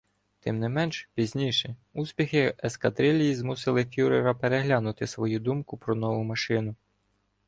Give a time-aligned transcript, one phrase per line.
[0.39, 6.75] Тим не менш, пізніше, успіхи ескадрильї змусили фюрера переглянути свою думку про нову машину.